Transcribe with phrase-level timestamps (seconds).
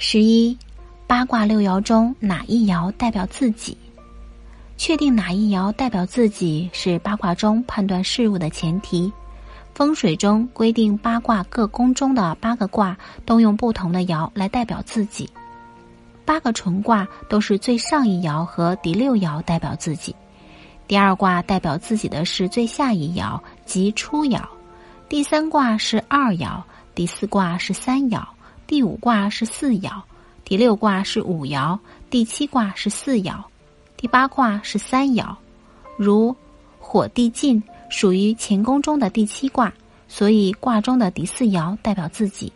[0.00, 0.56] 十一，
[1.08, 3.76] 八卦六爻中哪一爻代表自己？
[4.76, 9.12] 确定哪一爻代表自己是八卦中判断事物的前提。
[9.74, 12.96] 风水中规定，八卦各宫中的八个卦
[13.26, 15.28] 都用不同的爻来代表自己。
[16.24, 20.14] 八个纯卦都是最上一爻和第六爻代表自己，
[20.86, 23.36] 第二卦代表自己的是最下一爻
[23.66, 24.40] 即初爻，
[25.08, 26.62] 第三卦是二爻，
[26.94, 28.24] 第四卦是三爻。
[28.68, 29.90] 第五卦是四爻，
[30.44, 31.78] 第六卦是五爻，
[32.10, 33.42] 第七卦是四爻，
[33.96, 35.34] 第八卦是三爻。
[35.96, 36.36] 如
[36.78, 39.72] 火地晋属于乾宫中的第七卦，
[40.06, 42.52] 所以卦中的第四爻代表自己。